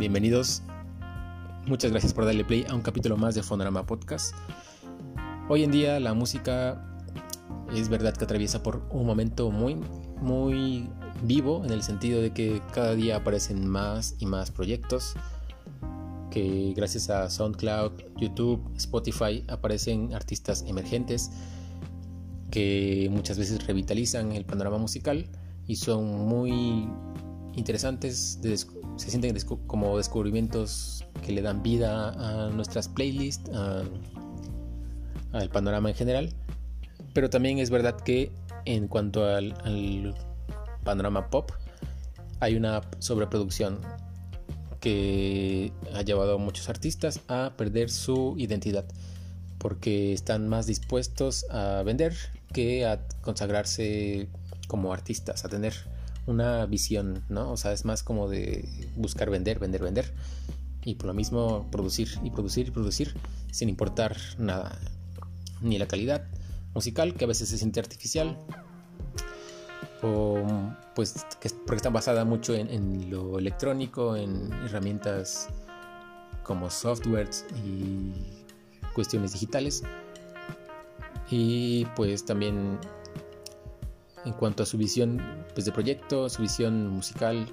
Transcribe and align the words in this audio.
bienvenidos. 0.00 0.62
Muchas 1.66 1.90
gracias 1.90 2.14
por 2.14 2.24
darle 2.24 2.42
play 2.42 2.64
a 2.66 2.74
un 2.74 2.80
capítulo 2.80 3.18
más 3.18 3.34
de 3.34 3.42
Fonorama 3.42 3.84
Podcast. 3.84 4.34
Hoy 5.50 5.62
en 5.62 5.70
día 5.70 6.00
la 6.00 6.14
música 6.14 6.82
es 7.76 7.90
verdad 7.90 8.16
que 8.16 8.24
atraviesa 8.24 8.62
por 8.62 8.82
un 8.90 9.04
momento 9.04 9.50
muy, 9.50 9.74
muy 10.22 10.88
vivo 11.22 11.62
en 11.66 11.70
el 11.70 11.82
sentido 11.82 12.22
de 12.22 12.32
que 12.32 12.62
cada 12.72 12.94
día 12.94 13.16
aparecen 13.16 13.68
más 13.68 14.16
y 14.18 14.24
más 14.24 14.50
proyectos 14.50 15.16
que 16.30 16.72
gracias 16.74 17.10
a 17.10 17.28
SoundCloud, 17.28 17.92
YouTube, 18.16 18.72
Spotify 18.78 19.44
aparecen 19.48 20.14
artistas 20.14 20.64
emergentes 20.66 21.30
que 22.50 23.06
muchas 23.10 23.38
veces 23.38 23.66
revitalizan 23.66 24.32
el 24.32 24.46
panorama 24.46 24.78
musical 24.78 25.28
y 25.66 25.76
son 25.76 26.26
muy 26.26 26.88
interesantes, 27.54 28.38
se 28.42 29.10
sienten 29.10 29.36
como 29.66 29.96
descubrimientos 29.96 31.04
que 31.24 31.32
le 31.32 31.42
dan 31.42 31.62
vida 31.62 32.10
a 32.10 32.50
nuestras 32.50 32.88
playlists, 32.88 33.50
al 35.32 35.50
panorama 35.50 35.90
en 35.90 35.94
general. 35.94 36.34
Pero 37.12 37.30
también 37.30 37.58
es 37.58 37.70
verdad 37.70 38.00
que 38.00 38.30
en 38.64 38.88
cuanto 38.88 39.24
al, 39.24 40.14
panorama 40.84 41.28
pop, 41.28 41.50
hay 42.40 42.56
una 42.56 42.80
sobreproducción 42.98 43.80
que 44.80 45.72
ha 45.94 46.02
llevado 46.02 46.36
a 46.36 46.38
muchos 46.38 46.70
artistas 46.70 47.20
a 47.28 47.52
perder 47.56 47.90
su 47.90 48.34
identidad 48.38 48.86
porque 49.58 50.14
están 50.14 50.48
más 50.48 50.66
dispuestos 50.66 51.44
a 51.50 51.82
vender 51.84 52.16
que 52.52 52.86
a 52.86 53.06
consagrarse 53.20 54.26
como 54.68 54.94
artistas, 54.94 55.44
a 55.44 55.50
tener 55.50 55.74
una 56.30 56.64
visión, 56.66 57.24
¿no? 57.28 57.50
O 57.50 57.56
sea, 57.56 57.72
es 57.72 57.84
más 57.84 58.02
como 58.02 58.28
de 58.28 58.68
buscar 58.96 59.30
vender, 59.30 59.58
vender, 59.58 59.82
vender 59.82 60.12
y 60.82 60.94
por 60.94 61.06
lo 61.06 61.14
mismo 61.14 61.68
producir 61.70 62.08
y 62.22 62.30
producir 62.30 62.68
y 62.68 62.70
producir 62.70 63.14
sin 63.50 63.68
importar 63.68 64.16
nada, 64.38 64.78
ni 65.60 65.78
la 65.78 65.86
calidad 65.86 66.24
musical 66.74 67.14
que 67.14 67.24
a 67.24 67.28
veces 67.28 67.48
se 67.48 67.58
siente 67.58 67.80
artificial 67.80 68.38
o 70.02 70.42
pues 70.94 71.26
porque 71.66 71.76
está 71.76 71.90
basada 71.90 72.24
mucho 72.24 72.54
en, 72.54 73.10
lo 73.10 73.38
electrónico, 73.38 74.16
en 74.16 74.52
herramientas 74.64 75.48
como 76.42 76.70
softwares 76.70 77.44
y 77.64 78.12
cuestiones 78.94 79.32
digitales. 79.32 79.82
Y 81.30 81.84
pues 81.96 82.24
también 82.24 82.78
en 84.24 84.32
cuanto 84.32 84.62
a 84.62 84.66
su 84.66 84.76
visión 84.76 85.20
pues, 85.54 85.64
de 85.66 85.72
proyecto, 85.72 86.28
su 86.28 86.42
visión 86.42 86.88
musical, 86.88 87.46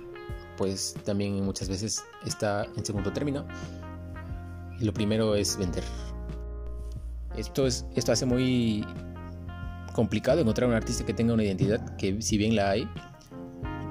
pues 0.58 0.96
también 1.06 1.44
muchas 1.44 1.70
veces 1.70 2.04
está 2.26 2.66
en 2.76 2.86
segundo 2.86 3.14
término. 3.14 3.46
Y 4.80 4.86
lo 4.86 4.94
primero 4.94 5.36
es 5.36 5.58
vender. 5.58 5.84
Esto, 7.36 7.68
es, 7.68 7.86
esto 7.96 8.12
hace 8.12 8.26
muy 8.26 8.86
complicado 9.94 10.42
encontrar 10.42 10.70
un 10.70 10.76
artista 10.76 11.06
que 11.06 11.14
tenga 11.14 11.34
una 11.34 11.44
identidad, 11.44 11.96
que 11.98 12.22
si 12.22 12.38
bien 12.38 12.56
la 12.56 12.72
hay, 12.72 12.90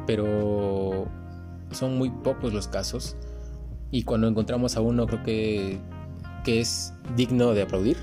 pero 0.06 1.08
son 1.70 1.98
muy 1.98 2.10
pocos 2.10 2.52
los 2.52 2.68
casos. 2.68 3.16
Y 3.90 4.02
cuando 4.02 4.28
encontramos 4.28 4.76
a 4.76 4.80
uno 4.80 5.06
creo 5.06 5.22
que, 5.22 5.78
que 6.44 6.60
es 6.60 6.92
digno 7.16 7.54
de 7.54 7.62
aplaudir. 7.62 7.96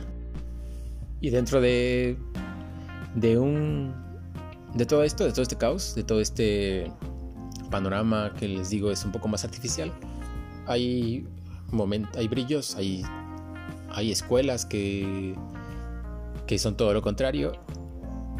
Y 1.21 1.29
dentro 1.29 1.61
de, 1.61 2.17
de 3.15 3.37
un 3.37 4.02
de 4.75 4.85
todo 4.85 5.03
esto, 5.03 5.23
de 5.25 5.31
todo 5.31 5.43
este 5.43 5.57
caos, 5.57 5.95
de 5.95 6.03
todo 6.03 6.19
este 6.19 6.91
panorama 7.69 8.33
que 8.37 8.47
les 8.47 8.69
digo 8.69 8.91
es 8.91 9.03
un 9.05 9.11
poco 9.11 9.27
más 9.27 9.43
artificial, 9.43 9.91
hay 10.67 11.27
hay 12.15 12.27
brillos, 12.27 12.75
hay, 12.75 13.03
hay 13.89 14.11
escuelas 14.11 14.65
que, 14.65 15.35
que 16.45 16.59
son 16.59 16.77
todo 16.77 16.93
lo 16.93 17.01
contrario 17.01 17.53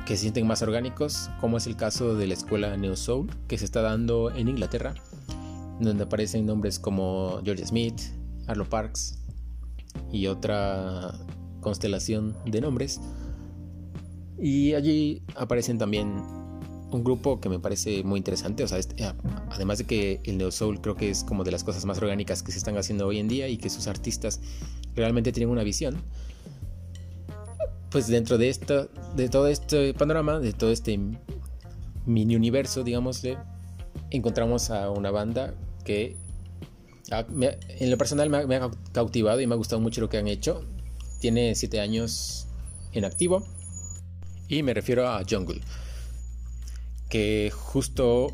que 0.06 0.16
se 0.16 0.24
sienten 0.24 0.46
más 0.46 0.62
orgánicos, 0.62 1.30
como 1.40 1.57
es 1.57 1.66
el 1.66 1.78
caso 1.78 2.16
de 2.16 2.28
la 2.28 2.34
escuela 2.34 2.75
Neo 2.75 2.96
Soul 2.96 3.30
que 3.47 3.57
se 3.57 3.66
está 3.66 3.81
dando 3.81 4.31
en 4.31 4.50
Inglaterra, 4.50 4.94
donde 5.80 6.03
aparecen 6.03 6.46
nombres 6.46 6.78
como 6.78 7.40
George 7.44 7.66
Smith, 7.66 8.00
Arlo 8.47 8.66
Parks 8.66 9.19
y 10.12 10.28
otra 10.28 11.13
constelación 11.62 12.36
de 12.46 12.62
nombres. 12.62 13.00
Y 14.39 14.73
allí 14.73 15.21
aparecen 15.35 15.77
también 15.77 16.16
un 16.91 17.03
grupo 17.03 17.39
que 17.39 17.49
me 17.49 17.59
parece 17.59 18.03
muy 18.03 18.19
interesante, 18.19 18.63
o 18.63 18.67
sea, 18.67 18.77
este, 18.77 19.03
además 19.49 19.79
de 19.79 19.85
que 19.85 20.19
el 20.25 20.38
Neo 20.38 20.51
Soul 20.51 20.79
creo 20.79 20.95
que 20.95 21.09
es 21.09 21.23
como 21.23 21.44
de 21.44 21.51
las 21.51 21.63
cosas 21.63 21.85
más 21.85 21.97
orgánicas 21.97 22.44
que 22.44 22.51
se 22.51 22.59
están 22.59 22.77
haciendo 22.77 23.07
hoy 23.07 23.19
en 23.19 23.27
día 23.27 23.47
y 23.47 23.57
que 23.57 23.69
sus 23.69 23.88
artistas 23.88 24.39
realmente 24.95 25.31
tienen 25.31 25.49
una 25.49 25.63
visión 25.63 25.97
pues 27.94 28.07
dentro 28.07 28.39
de, 28.39 28.49
esto, 28.49 28.89
de 29.16 29.29
todo 29.29 29.47
este 29.47 29.94
panorama, 29.94 30.39
de 30.39 30.51
todo 30.51 30.71
este 30.71 31.00
mini 32.07 32.35
universo, 32.35 32.83
digámosle, 32.83 33.38
encontramos 34.09 34.71
a 34.71 34.89
una 34.89 35.11
banda 35.11 35.53
que 35.85 36.17
en 37.11 37.91
lo 37.91 37.97
personal 38.00 38.31
me 38.31 38.55
ha, 38.55 38.71
cautivado 38.94 39.41
y 39.41 39.47
me 39.47 39.53
ha 39.53 39.57
gustado 39.57 39.79
mucho 39.79 40.01
lo 40.01 40.09
que 40.09 40.17
han 40.17 40.27
hecho. 40.27 40.63
Tiene 41.19 41.53
7 41.53 41.79
años 41.79 42.47
en 42.94 43.05
activo 43.05 43.45
y 44.58 44.64
me 44.64 44.74
refiero 44.74 45.08
a 45.08 45.24
Jungle, 45.30 45.62
que 47.09 47.52
justo 47.53 48.31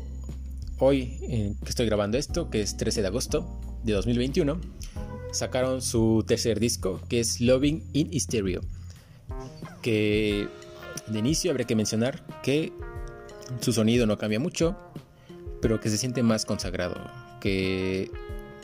hoy 0.78 1.56
que 1.62 1.68
estoy 1.68 1.86
grabando 1.86 2.18
esto, 2.18 2.50
que 2.50 2.62
es 2.62 2.76
13 2.76 3.02
de 3.02 3.08
agosto 3.08 3.60
de 3.84 3.92
2021, 3.92 4.60
sacaron 5.32 5.82
su 5.82 6.24
tercer 6.26 6.60
disco, 6.60 7.00
que 7.08 7.20
es 7.20 7.40
Loving 7.40 7.90
in 7.92 8.20
Stereo 8.20 8.60
que 9.82 10.48
de 11.06 11.18
inicio 11.18 11.50
habría 11.50 11.66
que 11.66 11.76
mencionar 11.76 12.22
que 12.42 12.72
su 13.60 13.72
sonido 13.72 14.06
no 14.06 14.18
cambia 14.18 14.38
mucho, 14.38 14.76
pero 15.60 15.80
que 15.80 15.88
se 15.88 15.98
siente 15.98 16.22
más 16.22 16.44
consagrado, 16.44 16.94
que 17.40 18.10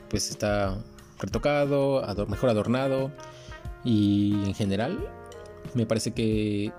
pues 0.08 0.30
está 0.30 0.82
retocado, 1.18 2.02
mejor 2.28 2.50
adornado 2.50 3.10
y 3.84 4.32
en 4.44 4.54
general 4.54 4.98
me 5.74 5.86
parece 5.86 6.12
que 6.12 6.72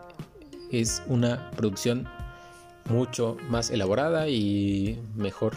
es 0.72 1.02
una 1.08 1.52
producción 1.52 2.08
mucho 2.90 3.38
más 3.50 3.70
elaborada 3.70 4.30
y 4.30 5.00
mejor 5.16 5.54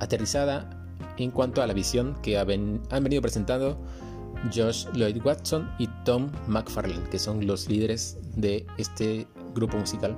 aterrizada 0.00 0.70
en 1.18 1.30
cuanto 1.30 1.62
a 1.62 1.66
la 1.66 1.74
visión 1.74 2.16
que 2.22 2.38
han 2.38 3.04
venido 3.04 3.22
presentando 3.22 3.78
Josh 4.54 4.86
Lloyd 4.94 5.20
Watson 5.24 5.70
y 5.78 5.88
Tom 6.04 6.30
McFarlane, 6.46 7.08
que 7.10 7.18
son 7.18 7.46
los 7.46 7.68
líderes 7.68 8.18
de 8.36 8.66
este 8.76 9.26
grupo 9.54 9.76
musical. 9.76 10.16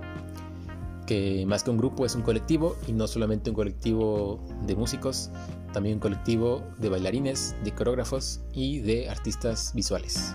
Que 1.07 1.45
más 1.47 1.65
que 1.65 1.71
un 1.71 1.79
grupo 1.79 2.07
es 2.07 2.15
un 2.15 2.23
colectivo 2.23 2.77
y 2.87 2.93
no 2.93 3.09
solamente 3.09 3.51
un 3.51 3.57
colectivo 3.57 4.45
de 4.67 4.77
músicos, 4.77 5.31
también 5.73 5.95
un 5.95 6.01
colectivo 6.01 6.62
de 6.79 6.89
bailarines, 6.89 7.57
de 7.65 7.73
coreógrafos 7.73 8.41
y 8.53 8.81
de 8.81 9.09
artistas 9.09 9.73
visuales. 9.75 10.35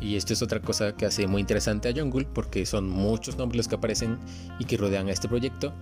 Y 0.00 0.16
esto 0.16 0.32
es 0.32 0.42
otra 0.42 0.60
cosa 0.60 0.96
que 0.96 1.06
hace 1.06 1.26
muy 1.26 1.40
interesante 1.40 1.88
a 1.88 1.92
Jungle 1.92 2.26
porque 2.32 2.64
son 2.66 2.88
muchos 2.88 3.36
nombres 3.36 3.56
los 3.56 3.68
que 3.68 3.74
aparecen 3.74 4.18
y 4.58 4.64
que 4.64 4.76
rodean 4.76 5.08
a 5.08 5.10
este 5.10 5.28
proyecto 5.28 5.72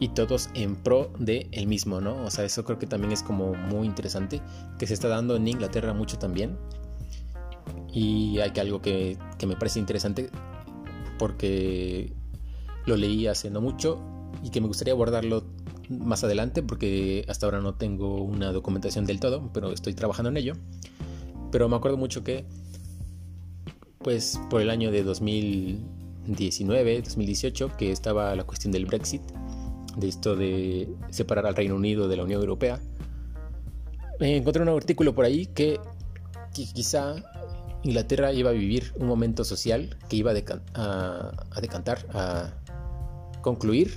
y 0.00 0.08
todos 0.08 0.48
en 0.54 0.76
pro 0.76 1.12
de 1.18 1.48
el 1.52 1.66
mismo, 1.66 2.00
¿no? 2.00 2.22
O 2.24 2.30
sea, 2.30 2.44
eso 2.44 2.64
creo 2.64 2.78
que 2.78 2.86
también 2.86 3.12
es 3.12 3.22
como 3.22 3.54
muy 3.54 3.86
interesante, 3.86 4.40
que 4.78 4.86
se 4.86 4.94
está 4.94 5.08
dando 5.08 5.36
en 5.36 5.46
Inglaterra 5.46 5.92
mucho 5.92 6.18
también. 6.18 6.56
Y 7.92 8.38
hay 8.38 8.52
algo 8.60 8.80
que, 8.80 9.18
que 9.38 9.46
me 9.46 9.56
parece 9.56 9.80
interesante 9.80 10.30
porque 11.18 12.12
lo 12.86 12.96
leí 12.96 13.26
hace 13.26 13.50
no 13.50 13.60
mucho 13.60 14.00
y 14.42 14.50
que 14.50 14.60
me 14.60 14.68
gustaría 14.68 14.94
abordarlo 14.94 15.44
más 15.88 16.22
adelante 16.22 16.62
porque 16.62 17.24
hasta 17.28 17.46
ahora 17.46 17.60
no 17.60 17.74
tengo 17.74 18.22
una 18.22 18.52
documentación 18.52 19.04
del 19.04 19.20
todo, 19.20 19.50
pero 19.52 19.72
estoy 19.72 19.94
trabajando 19.94 20.30
en 20.30 20.36
ello. 20.36 20.54
Pero 21.50 21.68
me 21.68 21.76
acuerdo 21.76 21.96
mucho 21.96 22.22
que, 22.24 22.46
pues 23.98 24.40
por 24.48 24.60
el 24.60 24.70
año 24.70 24.90
de 24.90 25.02
2019, 25.02 27.02
2018, 27.02 27.76
que 27.76 27.92
estaba 27.92 28.34
la 28.34 28.44
cuestión 28.44 28.72
del 28.72 28.86
Brexit, 28.86 29.22
de 29.96 30.08
esto 30.08 30.36
de 30.36 30.88
separar 31.10 31.46
al 31.46 31.56
Reino 31.56 31.74
Unido 31.74 32.08
de 32.08 32.16
la 32.16 32.24
Unión 32.24 32.40
Europea, 32.40 32.80
encontré 34.20 34.62
un 34.62 34.68
artículo 34.68 35.14
por 35.14 35.24
ahí 35.24 35.46
que, 35.46 35.80
quizá 36.52 37.16
Inglaterra 37.84 38.32
iba 38.32 38.50
a 38.50 38.52
vivir 38.52 38.92
un 38.96 39.06
momento 39.06 39.44
social 39.44 39.96
que 40.08 40.16
iba 40.16 40.32
a, 40.32 41.32
a, 41.50 41.60
decantar, 41.60 42.04
a 42.12 42.52
concluir 43.42 43.94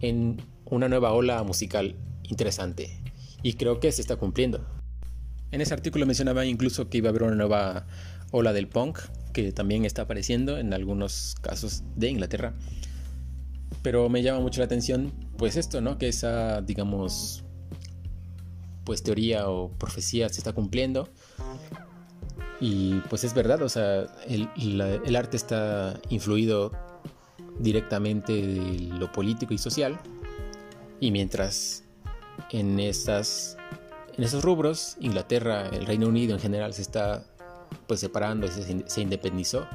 en 0.00 0.42
una 0.66 0.88
nueva 0.88 1.12
ola 1.12 1.42
musical 1.42 1.96
interesante. 2.24 3.00
Y 3.42 3.54
creo 3.54 3.80
que 3.80 3.92
se 3.92 4.02
está 4.02 4.16
cumpliendo. 4.16 4.66
En 5.52 5.60
ese 5.60 5.72
artículo 5.72 6.04
mencionaba 6.04 6.44
incluso 6.44 6.90
que 6.90 6.98
iba 6.98 7.08
a 7.08 7.10
haber 7.10 7.22
una 7.22 7.36
nueva 7.36 7.86
ola 8.30 8.52
del 8.52 8.68
punk, 8.68 8.98
que 9.36 9.52
también 9.52 9.84
está 9.84 10.02
apareciendo 10.02 10.56
en 10.56 10.72
algunos 10.72 11.34
casos 11.42 11.82
de 11.94 12.08
Inglaterra. 12.08 12.54
Pero 13.82 14.08
me 14.08 14.22
llama 14.22 14.40
mucho 14.40 14.60
la 14.60 14.64
atención, 14.64 15.12
pues 15.36 15.56
esto, 15.56 15.82
¿no? 15.82 15.98
Que 15.98 16.08
esa, 16.08 16.62
digamos, 16.62 17.44
pues 18.84 19.02
teoría 19.02 19.50
o 19.50 19.68
profecía 19.72 20.30
se 20.30 20.38
está 20.38 20.54
cumpliendo. 20.54 21.10
Y 22.62 23.00
pues 23.10 23.24
es 23.24 23.34
verdad, 23.34 23.60
o 23.60 23.68
sea, 23.68 24.06
el, 24.26 25.16
arte 25.16 25.36
está 25.36 26.00
influido 26.08 26.72
directamente 27.58 28.32
de 28.32 28.88
lo 28.98 29.12
político 29.12 29.52
y 29.52 29.58
social. 29.58 30.00
Y 30.98 31.10
mientras 31.10 31.84
en, 32.52 32.80
estas, 32.80 33.58
en 34.16 34.24
esos 34.24 34.42
rubros, 34.42 34.96
Inglaterra, 34.98 35.68
el 35.68 35.84
Reino 35.84 36.08
Unido 36.08 36.32
en 36.32 36.40
general 36.40 36.72
se 36.72 36.80
está 36.80 37.26
pues 37.86 38.00
separando, 38.00 38.48
se, 38.48 38.88
se 38.88 39.00
independizó 39.00 39.66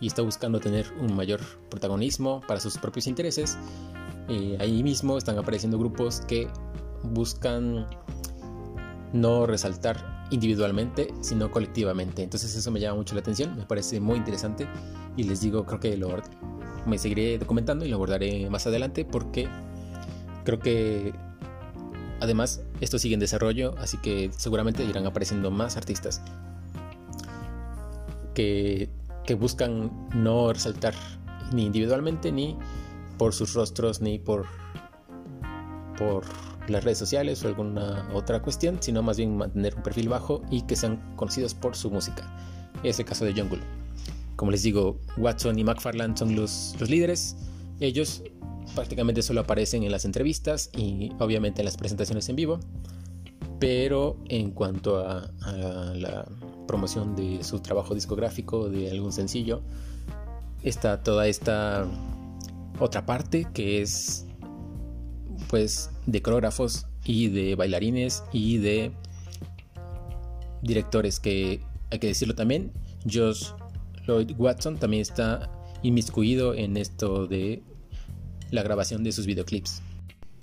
y 0.00 0.06
está 0.06 0.22
buscando 0.22 0.60
tener 0.60 0.86
un 1.00 1.14
mayor 1.14 1.40
protagonismo 1.70 2.42
para 2.46 2.60
sus 2.60 2.78
propios 2.78 3.06
intereses. 3.06 3.56
Eh, 4.28 4.56
ahí 4.60 4.82
mismo 4.82 5.16
están 5.16 5.38
apareciendo 5.38 5.78
grupos 5.78 6.20
que 6.20 6.48
buscan 7.02 7.86
no 9.12 9.46
resaltar 9.46 10.26
individualmente, 10.30 11.08
sino 11.20 11.50
colectivamente. 11.50 12.22
Entonces 12.22 12.54
eso 12.54 12.70
me 12.70 12.80
llama 12.80 12.96
mucho 12.96 13.14
la 13.14 13.20
atención, 13.20 13.56
me 13.56 13.64
parece 13.64 14.00
muy 14.00 14.16
interesante 14.16 14.66
y 15.16 15.22
les 15.22 15.40
digo, 15.40 15.64
creo 15.64 15.80
que 15.80 15.96
lo, 15.96 16.14
me 16.86 16.98
seguiré 16.98 17.38
documentando 17.38 17.84
y 17.84 17.88
lo 17.88 17.96
abordaré 17.96 18.50
más 18.50 18.66
adelante 18.66 19.04
porque 19.04 19.48
creo 20.44 20.58
que 20.58 21.14
además 22.20 22.62
esto 22.80 22.98
sigue 22.98 23.14
en 23.14 23.20
desarrollo, 23.20 23.74
así 23.78 23.98
que 23.98 24.30
seguramente 24.36 24.84
irán 24.84 25.06
apareciendo 25.06 25.50
más 25.50 25.76
artistas 25.76 26.22
que, 28.36 28.90
que 29.24 29.34
buscan 29.34 29.90
no 30.14 30.52
resaltar 30.52 30.94
ni 31.52 31.64
individualmente 31.64 32.30
ni 32.30 32.56
por 33.16 33.32
sus 33.32 33.54
rostros 33.54 34.02
ni 34.02 34.18
por 34.18 34.44
por 35.96 36.24
las 36.68 36.84
redes 36.84 36.98
sociales 36.98 37.42
o 37.42 37.48
alguna 37.48 38.06
otra 38.12 38.42
cuestión, 38.42 38.76
sino 38.80 39.02
más 39.02 39.16
bien 39.16 39.34
mantener 39.34 39.74
un 39.76 39.82
perfil 39.82 40.10
bajo 40.10 40.42
y 40.50 40.60
que 40.62 40.76
sean 40.76 41.00
conocidos 41.16 41.54
por 41.54 41.74
su 41.74 41.90
música. 41.90 42.30
Es 42.82 42.98
el 42.98 43.06
caso 43.06 43.24
de 43.24 43.32
Jungle. 43.32 43.60
Como 44.36 44.50
les 44.50 44.62
digo, 44.62 45.00
Watson 45.16 45.58
y 45.58 45.64
McFarland 45.64 46.18
son 46.18 46.36
los, 46.36 46.76
los 46.78 46.90
líderes. 46.90 47.36
Ellos 47.80 48.22
prácticamente 48.74 49.22
solo 49.22 49.40
aparecen 49.40 49.84
en 49.84 49.92
las 49.92 50.04
entrevistas 50.04 50.68
y 50.76 51.12
obviamente 51.18 51.62
en 51.62 51.64
las 51.64 51.78
presentaciones 51.78 52.28
en 52.28 52.36
vivo. 52.36 52.60
Pero 53.58 54.18
en 54.28 54.50
cuanto 54.50 54.98
a, 54.98 55.30
a 55.40 55.52
la 55.94 56.26
promoción 56.66 57.16
de 57.16 57.42
su 57.44 57.60
trabajo 57.60 57.94
discográfico, 57.94 58.68
de 58.68 58.90
algún 58.90 59.12
sencillo, 59.12 59.62
está 60.62 61.02
toda 61.02 61.26
esta 61.28 61.86
otra 62.78 63.06
parte 63.06 63.46
que 63.54 63.82
es 63.82 64.26
pues 65.48 65.90
de 66.06 66.22
coreógrafos 66.22 66.86
y 67.04 67.28
de 67.28 67.54
bailarines 67.54 68.24
y 68.32 68.58
de 68.58 68.92
directores 70.62 71.20
que 71.20 71.60
hay 71.90 71.98
que 71.98 72.08
decirlo 72.08 72.34
también 72.34 72.72
Josh 73.10 73.50
Lloyd 74.06 74.32
Watson 74.36 74.78
también 74.78 75.02
está 75.02 75.50
inmiscuido 75.82 76.54
en 76.54 76.76
esto 76.76 77.26
de 77.26 77.62
la 78.50 78.62
grabación 78.62 79.02
de 79.04 79.12
sus 79.12 79.26
videoclips. 79.26 79.82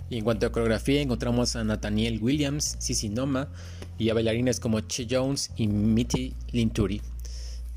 Y 0.10 0.18
en 0.18 0.24
cuanto 0.24 0.46
a 0.46 0.52
coreografía, 0.52 1.02
encontramos 1.02 1.56
a 1.56 1.64
Nathaniel 1.64 2.20
Williams, 2.22 2.76
Sissy 2.80 3.10
Noma 3.10 3.50
y 3.98 4.10
a 4.10 4.14
bailarines 4.14 4.60
como 4.60 4.80
Che 4.82 5.08
Jones 5.10 5.52
y 5.56 5.68
Mitty 5.68 6.36
Linturi, 6.52 7.02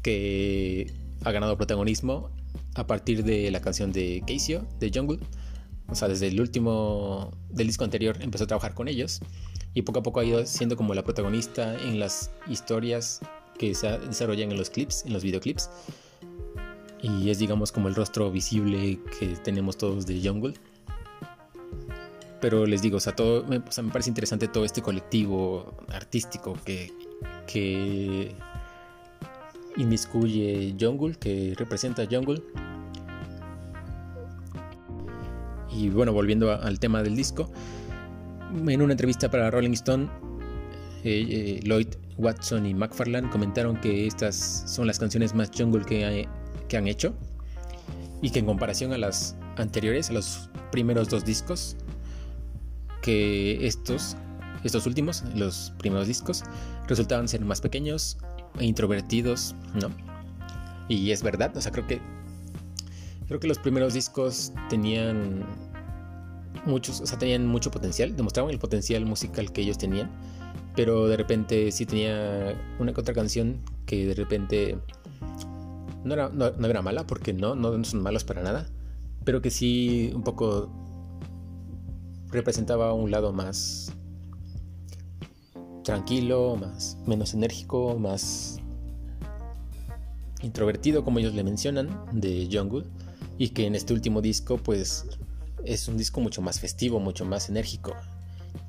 que 0.03 0.93
ha 1.25 1.33
ganado 1.33 1.57
protagonismo 1.57 2.31
a 2.75 2.87
partir 2.87 3.25
de 3.25 3.51
la 3.51 3.61
canción 3.61 3.93
de 3.93 4.23
Casio, 4.27 4.67
de 4.81 4.91
Jungle. 4.95 5.19
O 5.89 5.95
sea, 5.95 6.09
desde 6.09 6.29
el 6.29 6.41
último 6.41 7.33
del 7.49 7.69
disco 7.69 7.85
anterior 7.85 8.19
empezó 8.21 8.45
a 8.45 8.47
trabajar 8.47 8.75
con 8.75 8.89
ellos 8.89 9.21
y 9.73 9.83
poco 9.83 10.01
a 10.01 10.03
poco 10.03 10.21
ha 10.21 10.25
ido 10.25 10.45
siendo 10.47 10.77
como 10.77 10.95
la 10.95 11.05
protagonista 11.05 11.77
en 11.81 12.01
las 12.01 12.31
historias 12.49 13.21
que 13.59 13.75
se 13.75 13.99
desarrollan 13.99 14.51
en 14.51 14.59
los 14.59 14.71
clips, 14.71 15.05
en 15.07 15.13
los 15.13 15.23
videoclips. 15.23 15.71
Y 17.03 17.31
es 17.31 17.39
digamos 17.39 17.73
como 17.73 17.89
el 17.89 17.95
rostro 17.95 18.31
visible 18.31 18.99
que 19.19 19.29
tenemos 19.37 19.77
todos 19.77 20.07
de 20.07 20.21
Jungle. 20.27 20.55
Pero 22.47 22.65
les 22.65 22.81
digo, 22.81 22.99
o 22.99 23.01
sea, 23.01 23.13
todo, 23.13 23.43
me, 23.43 23.59
me 23.59 23.91
parece 23.91 24.09
interesante 24.09 24.47
todo 24.47 24.65
este 24.65 24.81
colectivo 24.81 25.75
artístico 25.89 26.57
que, 26.65 26.93
que 27.45 28.37
inmiscuye 29.77 30.77
Jungle, 30.81 31.17
que 31.17 31.55
representa 31.57 32.07
Jungle. 32.09 32.41
Y 35.73 35.89
bueno, 35.89 36.13
volviendo 36.13 36.53
al 36.53 36.79
tema 36.79 37.03
del 37.03 37.17
disco, 37.17 37.51
en 38.65 38.81
una 38.81 38.93
entrevista 38.93 39.29
para 39.29 39.51
Rolling 39.51 39.73
Stone, 39.73 40.09
eh, 41.03 41.27
eh, 41.29 41.61
Lloyd 41.65 41.89
Watson 42.17 42.65
y 42.65 42.75
McFarlane 42.75 43.29
comentaron 43.29 43.81
que 43.81 44.07
estas 44.07 44.63
son 44.69 44.87
las 44.87 45.01
canciones 45.01 45.35
más 45.35 45.51
jungle 45.51 45.85
que 45.85 46.29
han 46.77 46.87
hecho 46.87 47.13
y 48.23 48.31
que 48.31 48.39
en 48.39 48.47
comparación 48.47 48.93
a 48.93 48.99
las 48.99 49.37
anteriores, 49.57 50.11
a 50.11 50.13
los 50.13 50.49
primeros 50.71 51.09
dos 51.09 51.25
discos, 51.25 51.77
que 53.07 53.65
estos, 53.67 54.17
estos 54.65 54.85
últimos, 54.87 55.23
los 55.35 55.73
primeros 55.79 56.09
discos, 56.09 56.43
resultaban 56.89 57.29
ser 57.29 57.45
más 57.45 57.61
pequeños 57.61 58.19
e 58.59 58.65
introvertidos, 58.65 59.55
¿no? 59.81 59.91
Y 60.89 61.13
es 61.13 61.23
verdad, 61.23 61.57
o 61.57 61.61
sea, 61.61 61.71
creo 61.71 61.87
que 61.87 62.01
creo 63.29 63.41
que 63.41 63.47
los 63.47 63.59
primeros 63.59 63.95
discos 63.95 64.53
tenían 64.69 65.45
muchos, 66.65 67.01
o 67.01 67.07
sea, 67.07 67.19
tenían 67.19 67.47
mucho 67.47 67.71
potencial, 67.71 68.17
demostraban 68.17 68.51
el 68.51 68.59
potencial 68.59 69.07
musical 69.07 69.53
que 69.53 69.63
ellos 69.63 69.79
tenían 69.79 70.11
pero 70.77 71.09
de 71.09 71.17
repente 71.17 71.73
sí 71.73 71.87
tenía 71.87 72.55
una 72.79 72.93
otra 72.93 73.15
canción 73.15 73.61
que 73.87 74.07
de 74.07 74.15
repente 74.15 74.79
no 76.05 76.15
era, 76.15 76.29
no, 76.29 76.47
era 76.47 76.83
mala, 76.83 77.07
porque 77.07 77.33
no, 77.33 77.57
no 77.57 77.83
son 77.83 78.03
malos 78.03 78.23
para 78.23 78.43
nada, 78.43 78.69
pero 79.25 79.41
que 79.41 79.51
sí 79.51 80.13
un 80.15 80.23
poco 80.23 80.71
representaba 82.37 82.93
un 82.93 83.11
lado 83.11 83.33
más 83.33 83.93
tranquilo, 85.83 86.57
más 86.57 86.99
menos 87.07 87.33
enérgico, 87.33 87.99
más 87.99 88.59
introvertido, 90.43 91.03
como 91.03 91.19
ellos 91.19 91.35
le 91.35 91.43
mencionan, 91.43 91.89
de 92.13 92.49
Jungkook, 92.53 92.85
y 93.39 93.49
que 93.51 93.67
en 93.67 93.75
este 93.75 93.95
último 93.95 94.21
disco, 94.21 94.59
pues 94.59 95.07
es 95.65 95.89
un 95.89 95.97
disco 95.97 96.21
mucho 96.21 96.43
más 96.43 96.61
festivo, 96.61 97.01
mucho 97.01 97.25
más 97.25 97.49
enérgico. 97.49 97.95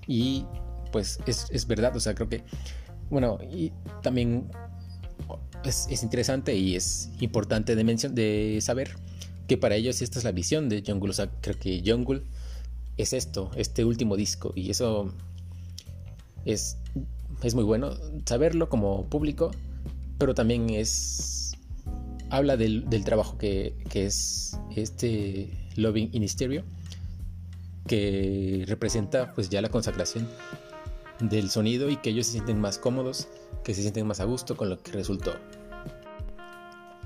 Y 0.07 0.45
pues 0.91 1.19
es, 1.25 1.67
verdad, 1.67 1.95
o 1.95 1.99
sea, 1.99 2.15
creo 2.15 2.29
que, 2.29 2.43
bueno, 3.09 3.37
y 3.51 3.73
también 4.01 4.49
es, 5.65 6.01
interesante 6.01 6.55
y 6.55 6.75
es 6.75 7.09
importante 7.19 7.75
de, 7.75 7.83
de 7.83 8.59
saber 8.61 8.95
que 9.47 9.57
para 9.57 9.75
ellos 9.75 10.01
esta 10.01 10.19
es 10.19 10.25
la 10.25 10.31
visión 10.31 10.69
de 10.69 10.83
Jungle, 10.85 11.09
o 11.09 11.13
sea, 11.13 11.29
creo 11.41 11.57
que 11.59 11.83
Jungle 11.85 12.23
es 12.97 13.13
esto, 13.13 13.51
este 13.55 13.85
último 13.85 14.15
disco, 14.15 14.53
y 14.55 14.69
eso 14.69 15.13
es, 16.45 16.77
es 17.43 17.55
muy 17.55 17.63
bueno 17.63 17.91
saberlo 18.25 18.69
como 18.69 19.05
público, 19.05 19.51
pero 20.17 20.33
también 20.33 20.69
es 20.69 21.53
habla 22.29 22.57
del, 22.57 22.85
trabajo 23.05 23.37
que, 23.37 23.73
que, 23.89 24.05
es 24.05 24.59
este 24.75 25.49
Loving 25.75 26.09
in 26.11 26.27
Stereo 26.27 26.63
que 27.87 28.65
representa 28.67 29.33
pues 29.33 29.49
ya 29.49 29.61
la 29.61 29.69
consagración 29.69 30.27
del 31.19 31.49
sonido 31.49 31.89
y 31.89 31.97
que 31.97 32.11
ellos 32.11 32.27
se 32.27 32.33
sienten 32.33 32.59
más 32.59 32.77
cómodos, 32.77 33.27
que 33.63 33.73
se 33.73 33.81
sienten 33.81 34.05
más 34.05 34.19
a 34.19 34.25
gusto 34.25 34.55
con 34.55 34.69
lo 34.69 34.81
que 34.81 34.91
resultó. 34.91 35.33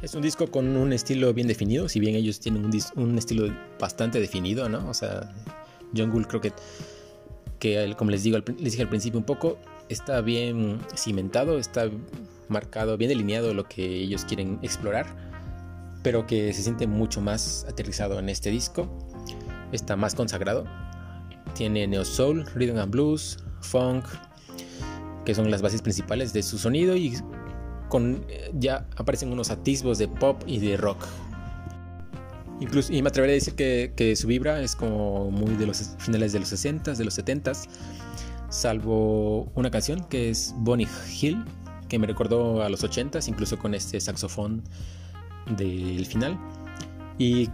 Es 0.01 0.15
un 0.15 0.23
disco 0.23 0.47
con 0.47 0.75
un 0.75 0.91
estilo 0.93 1.31
bien 1.33 1.47
definido, 1.47 1.87
si 1.87 1.99
bien 1.99 2.15
ellos 2.15 2.39
tienen 2.39 2.65
un, 2.95 3.17
estilo 3.17 3.55
bastante 3.79 4.19
definido, 4.19 4.67
¿no? 4.67 4.89
O 4.89 4.93
sea, 4.95 5.31
Jungle 5.95 6.25
creo 6.27 6.41
que, 6.41 6.53
que 7.59 7.93
como 7.97 8.11
les, 8.11 8.23
digo, 8.23 8.37
les 8.37 8.71
dije 8.71 8.83
al 8.83 8.89
principio 8.89 9.19
un 9.19 9.25
poco, 9.25 9.57
está 9.89 10.21
bien 10.21 10.79
cimentado, 10.95 11.57
está 11.57 11.89
marcado, 12.47 12.97
bien 12.97 13.09
delineado 13.09 13.53
lo 13.53 13.65
que 13.65 13.85
ellos 13.85 14.25
quieren 14.25 14.59
explorar, 14.61 15.05
pero 16.03 16.25
que 16.25 16.53
se 16.53 16.63
siente 16.63 16.87
mucho 16.87 17.21
más 17.21 17.65
aterrizado 17.69 18.19
en 18.19 18.29
este 18.29 18.49
disco, 18.49 18.89
está 19.71 19.95
más 19.95 20.15
consagrado, 20.15 20.65
tiene 21.53 21.87
neo 21.87 22.05
soul, 22.05 22.45
rhythm 22.55 22.77
and 22.77 22.91
blues, 22.91 23.39
funk, 23.61 24.05
que 25.25 25.35
son 25.35 25.49
las 25.51 25.61
bases 25.61 25.81
principales 25.81 26.33
de 26.33 26.43
su 26.43 26.57
sonido 26.57 26.95
y 26.95 27.15
con 27.89 28.25
ya 28.53 28.87
aparecen 28.95 29.31
unos 29.31 29.51
atisbos 29.51 29.97
de 29.97 30.07
pop 30.07 30.41
y 30.47 30.59
de 30.59 30.77
rock. 30.77 31.05
Incluso, 32.61 32.93
y 32.93 33.01
me 33.01 33.09
atrevería 33.09 33.33
a 33.33 33.39
decir 33.39 33.55
que, 33.55 34.15
su 34.15 34.27
vibra 34.27 34.61
es 34.61 34.75
como 34.75 35.29
muy 35.29 35.55
de 35.55 35.65
los 35.65 35.95
finales 35.97 36.31
de 36.31 36.39
los 36.39 36.53
60s, 36.53 36.95
de 36.95 37.03
los 37.03 37.17
70s, 37.17 37.67
salvo 38.49 39.51
una 39.55 39.69
canción 39.69 40.05
que 40.05 40.29
es 40.29 40.53
Bonnie 40.57 40.87
Hill, 41.19 41.43
que 41.89 41.99
me 41.99 42.07
recordó 42.07 42.63
a 42.63 42.69
los 42.69 42.83
80s, 42.83 43.27
incluso 43.27 43.59
con 43.59 43.73
este 43.73 43.99
saxofón 43.99 44.63
del 45.57 46.05
final. 46.05 46.39
Y 47.17 47.49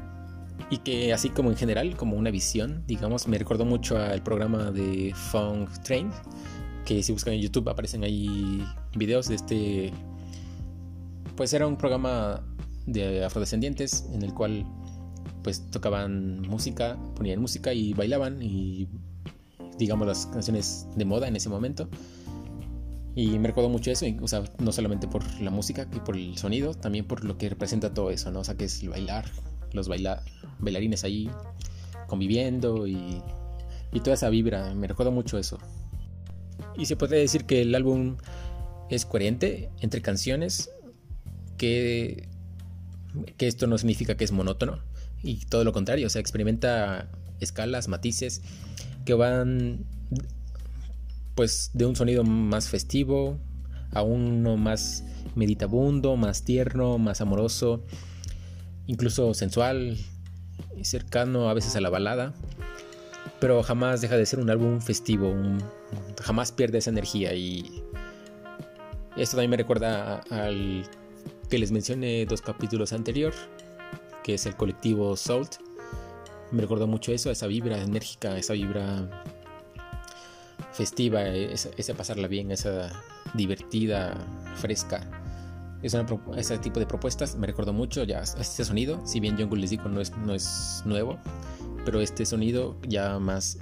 y 0.69 0.79
que 0.79 1.13
así 1.13 1.29
como 1.29 1.49
en 1.49 1.57
general, 1.57 1.95
como 1.95 2.17
una 2.17 2.31
visión, 2.31 2.83
digamos, 2.87 3.27
me 3.27 3.37
recordó 3.37 3.65
mucho 3.65 3.97
al 3.97 4.21
programa 4.21 4.71
de 4.71 5.13
Funk 5.15 5.69
Train, 5.83 6.11
que 6.85 7.01
si 7.03 7.11
buscan 7.11 7.33
en 7.33 7.41
YouTube 7.41 7.69
aparecen 7.69 8.03
ahí 8.03 8.65
videos 8.95 9.27
de 9.27 9.35
este 9.35 9.93
pues 11.35 11.53
era 11.53 11.67
un 11.67 11.77
programa 11.77 12.41
de 12.85 13.23
afrodescendientes 13.23 14.05
en 14.11 14.23
el 14.23 14.33
cual 14.33 14.65
pues 15.47 15.61
tocaban 15.71 16.41
música, 16.41 16.97
ponían 17.15 17.39
música 17.39 17.71
y 17.71 17.93
bailaban 17.93 18.41
y 18.41 18.89
digamos 19.77 20.05
las 20.05 20.25
canciones 20.25 20.85
de 20.97 21.05
moda 21.05 21.29
en 21.29 21.37
ese 21.37 21.47
momento. 21.47 21.87
Y 23.15 23.39
me 23.39 23.47
recuerdo 23.47 23.69
mucho 23.69 23.89
eso, 23.89 24.05
o 24.21 24.27
sea, 24.27 24.43
no 24.59 24.73
solamente 24.73 25.07
por 25.07 25.23
la 25.39 25.49
música 25.49 25.87
y 25.95 26.01
por 26.01 26.17
el 26.17 26.37
sonido, 26.37 26.73
también 26.73 27.07
por 27.07 27.23
lo 27.23 27.37
que 27.37 27.47
representa 27.47 27.93
todo 27.93 28.11
eso, 28.11 28.29
¿no? 28.29 28.41
O 28.41 28.43
sea, 28.43 28.55
que 28.55 28.65
es 28.65 28.83
el 28.83 28.89
bailar, 28.89 29.23
los 29.71 29.87
baila 29.87 30.21
bailarines 30.59 31.05
ahí 31.05 31.31
conviviendo 32.07 32.85
y, 32.85 33.21
y 33.93 34.01
toda 34.01 34.15
esa 34.15 34.27
vibra, 34.27 34.75
me 34.75 34.85
recuerdo 34.85 35.13
mucho 35.13 35.37
eso. 35.37 35.59
Y 36.77 36.87
se 36.87 36.97
puede 36.97 37.19
decir 37.19 37.45
que 37.45 37.61
el 37.61 37.73
álbum 37.73 38.17
es 38.89 39.05
coherente 39.05 39.69
entre 39.79 40.01
canciones, 40.01 40.71
que, 41.57 42.27
que 43.37 43.47
esto 43.47 43.65
no 43.65 43.77
significa 43.77 44.17
que 44.17 44.25
es 44.25 44.33
monótono, 44.33 44.81
y 45.23 45.45
todo 45.45 45.63
lo 45.63 45.73
contrario, 45.73 46.07
o 46.07 46.09
sea, 46.09 46.21
experimenta 46.21 47.09
escalas, 47.39 47.87
matices 47.87 48.41
que 49.05 49.13
van 49.13 49.85
pues 51.35 51.71
de 51.73 51.85
un 51.85 51.95
sonido 51.95 52.23
más 52.23 52.67
festivo 52.67 53.37
a 53.91 54.01
uno 54.01 54.57
más 54.57 55.03
meditabundo, 55.35 56.15
más 56.15 56.43
tierno, 56.43 56.97
más 56.97 57.21
amoroso, 57.21 57.83
incluso 58.87 59.33
sensual 59.33 59.97
cercano 60.81 61.49
a 61.49 61.53
veces 61.53 61.75
a 61.75 61.81
la 61.81 61.89
balada, 61.89 62.33
pero 63.39 63.61
jamás 63.63 64.01
deja 64.01 64.17
de 64.17 64.25
ser 64.25 64.39
un 64.39 64.49
álbum 64.49 64.81
festivo, 64.81 65.33
jamás 66.21 66.51
pierde 66.51 66.79
esa 66.79 66.89
energía 66.89 67.33
y 67.33 67.83
esto 69.15 69.37
también 69.37 69.51
me 69.51 69.57
recuerda 69.57 70.21
al 70.29 70.83
que 71.49 71.57
les 71.57 71.71
mencioné 71.71 72.25
dos 72.25 72.41
capítulos 72.41 72.93
anterior, 72.93 73.33
que 74.27 74.33
es 74.33 74.45
el 74.45 74.57
colectivo 74.57 75.15
Salt. 75.15 75.55
Me 76.51 76.61
recuerda 76.61 76.85
mucho 76.85 77.13
eso, 77.13 77.31
esa 77.31 77.47
vibra 77.47 77.81
enérgica, 77.81 78.37
esa 78.37 78.51
vibra 78.51 79.23
festiva, 80.73 81.23
esa, 81.23 81.93
pasarla 81.93 82.27
bien, 82.27 82.51
esa 82.51 82.91
divertida, 83.35 84.17
fresca. 84.55 85.09
Es 85.81 85.95
ese 86.35 86.57
tipo 86.57 86.77
de 86.81 86.85
propuestas 86.85 87.37
me 87.37 87.47
recuerdo 87.47 87.71
mucho 87.71 88.03
ya 88.03 88.19
este 88.19 88.65
sonido, 88.65 89.01
si 89.05 89.21
bien 89.21 89.37
Jungle 89.37 89.61
les 89.61 89.69
digo 89.69 89.87
no 89.87 90.01
es, 90.01 90.11
no 90.17 90.33
es 90.33 90.81
nuevo, 90.83 91.17
pero 91.85 92.01
este 92.01 92.25
sonido 92.25 92.77
ya 92.85 93.19
más 93.19 93.57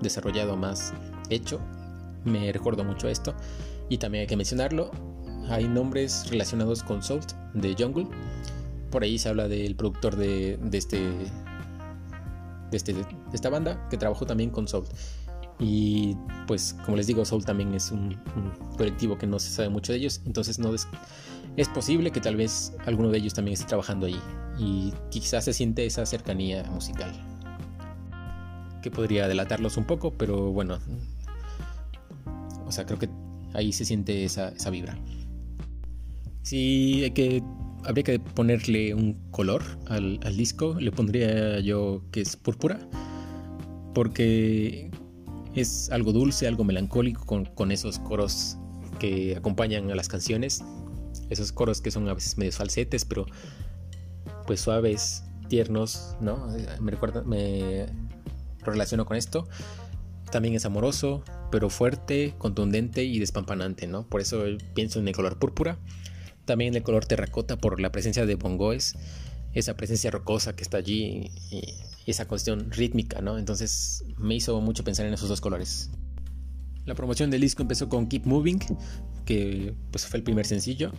desarrollado, 0.00 0.56
más 0.56 0.92
hecho, 1.30 1.60
me 2.24 2.52
recuerdo 2.52 2.82
mucho 2.82 3.06
esto. 3.06 3.32
Y 3.88 3.98
también 3.98 4.22
hay 4.22 4.26
que 4.26 4.36
mencionarlo, 4.36 4.90
hay 5.48 5.68
nombres 5.68 6.28
relacionados 6.30 6.82
con 6.82 7.00
Salt 7.00 7.30
de 7.52 7.76
Jungle. 7.78 8.08
Por 8.94 9.02
ahí 9.02 9.18
se 9.18 9.28
habla 9.28 9.48
del 9.48 9.74
productor 9.74 10.14
de, 10.14 10.56
de 10.62 10.78
este, 10.78 10.98
de, 12.70 12.76
este, 12.76 12.92
de 12.92 13.04
esta 13.32 13.50
banda 13.50 13.88
que 13.88 13.96
trabajó 13.96 14.24
también 14.24 14.50
con 14.50 14.68
Salt. 14.68 14.86
Y 15.58 16.16
pues 16.46 16.76
como 16.84 16.96
les 16.96 17.08
digo, 17.08 17.24
Soul 17.24 17.44
también 17.44 17.74
es 17.74 17.90
un, 17.90 18.16
colectivo 18.76 19.18
que 19.18 19.26
no 19.26 19.40
se 19.40 19.50
sabe 19.50 19.68
mucho 19.68 19.90
de 19.90 19.98
ellos, 19.98 20.22
entonces 20.26 20.60
no 20.60 20.72
es, 20.72 20.86
es 21.56 21.68
posible 21.68 22.12
que 22.12 22.20
tal 22.20 22.36
vez 22.36 22.72
alguno 22.86 23.10
de 23.10 23.18
ellos 23.18 23.34
también 23.34 23.54
esté 23.54 23.66
trabajando 23.66 24.06
ahí 24.06 24.20
y 24.60 24.92
quizás 25.10 25.44
se 25.44 25.52
siente 25.52 25.84
esa 25.84 26.06
cercanía 26.06 26.62
musical 26.70 27.12
que 28.80 28.92
podría 28.92 29.26
delatarlos 29.26 29.76
un 29.76 29.86
poco, 29.86 30.12
pero 30.12 30.52
bueno, 30.52 30.78
o 32.64 32.70
sea, 32.70 32.86
creo 32.86 33.00
que 33.00 33.08
ahí 33.54 33.72
se 33.72 33.84
siente 33.84 34.22
esa, 34.22 34.50
esa 34.50 34.70
vibra. 34.70 34.96
Si 36.42 37.02
hay 37.02 37.10
que, 37.10 37.42
habría 37.84 38.04
que 38.04 38.18
ponerle 38.18 38.94
un 38.94 39.14
color 39.30 39.62
al, 39.86 40.20
al 40.24 40.36
disco, 40.36 40.76
le 40.78 40.90
pondría 40.92 41.60
yo 41.60 42.02
que 42.10 42.20
es 42.20 42.36
púrpura, 42.36 42.78
porque 43.94 44.90
es 45.54 45.90
algo 45.90 46.12
dulce, 46.12 46.46
algo 46.46 46.64
melancólico 46.64 47.24
con, 47.54 47.70
esos 47.70 47.98
coros 48.00 48.56
que 48.98 49.36
acompañan 49.36 49.90
a 49.90 49.94
las 49.94 50.08
canciones. 50.08 50.62
Esos 51.30 51.52
coros 51.52 51.80
que 51.80 51.90
son 51.90 52.08
a 52.08 52.14
veces 52.14 52.36
medio 52.36 52.52
falsetes, 52.52 53.04
pero 53.04 53.26
pues 54.46 54.60
suaves, 54.60 55.24
tiernos, 55.48 56.16
¿no? 56.20 56.48
Me 56.80 56.90
recuerda, 56.90 57.22
me 57.22 57.86
relaciono 58.62 59.06
con 59.06 59.16
esto. 59.16 59.48
También 60.30 60.54
es 60.54 60.64
amoroso, 60.64 61.22
pero 61.50 61.70
fuerte, 61.70 62.34
contundente 62.38 63.04
y 63.04 63.20
despampanante, 63.20 63.86
¿no? 63.86 64.06
Por 64.06 64.20
eso 64.20 64.42
pienso 64.74 64.98
en 64.98 65.08
el 65.08 65.14
color 65.14 65.38
púrpura. 65.38 65.78
También 66.44 66.74
el 66.74 66.82
color 66.82 67.06
terracota 67.06 67.56
por 67.56 67.80
la 67.80 67.90
presencia 67.90 68.26
de 68.26 68.34
bongoes, 68.34 68.94
esa 69.54 69.76
presencia 69.76 70.10
rocosa 70.10 70.54
que 70.54 70.62
está 70.62 70.78
allí 70.78 71.30
y, 71.50 71.62
esa 72.06 72.26
cuestión 72.28 72.70
rítmica, 72.70 73.22
¿no? 73.22 73.38
Entonces 73.38 74.04
me 74.18 74.34
hizo 74.34 74.60
mucho 74.60 74.84
pensar 74.84 75.06
en 75.06 75.14
esos 75.14 75.28
dos 75.28 75.40
colores. 75.40 75.90
La 76.84 76.94
promoción 76.94 77.30
del 77.30 77.40
disco 77.40 77.62
empezó 77.62 77.88
con 77.88 78.08
Keep 78.08 78.26
Moving, 78.26 78.60
que 79.24 79.74
pues 79.90 80.06
fue 80.06 80.18
el 80.18 80.22
primer 80.22 80.44
sencillo. 80.44 80.92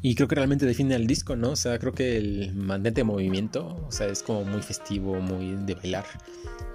Y 0.00 0.14
creo 0.14 0.28
que 0.28 0.36
realmente 0.36 0.64
define 0.64 0.94
al 0.94 1.08
disco, 1.08 1.34
¿no? 1.34 1.50
O 1.50 1.56
sea, 1.56 1.76
creo 1.80 1.92
que 1.92 2.16
el 2.18 2.54
mantente 2.54 3.00
de 3.00 3.04
movimiento, 3.04 3.84
o 3.84 3.90
sea, 3.90 4.06
es 4.06 4.22
como 4.22 4.44
muy 4.44 4.62
festivo, 4.62 5.16
muy 5.20 5.56
de 5.66 5.74
bailar. 5.74 6.04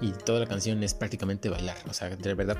Y 0.02 0.10
toda 0.12 0.40
la 0.40 0.46
canción 0.46 0.82
es 0.82 0.92
prácticamente 0.92 1.48
bailar, 1.48 1.78
o 1.88 1.94
sea, 1.94 2.14
de 2.14 2.34
verdad. 2.34 2.58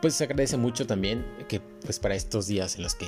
Pues 0.00 0.14
se 0.14 0.24
agradece 0.24 0.56
mucho 0.56 0.88
también 0.88 1.24
que 1.48 1.60
pues 1.60 2.00
para 2.00 2.16
estos 2.16 2.48
días 2.48 2.74
en 2.74 2.82
los 2.82 2.96
que 2.96 3.06